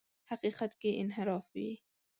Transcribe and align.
حقیقت 0.31 0.71
کې 0.81 0.89
انحراف 1.01 1.45
وي. 1.55 1.69